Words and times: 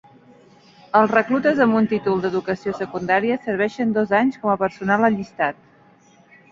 Els 0.99 1.11
reclutes 1.15 1.61
amb 1.67 1.77
un 1.81 1.89
títol 1.93 2.25
d'Educació 2.25 2.73
Secundària 2.81 3.39
serveixen 3.45 3.95
dos 4.01 4.19
anys 4.23 4.43
com 4.43 4.55
a 4.55 4.61
personal 4.67 5.11
allistat. 5.13 5.67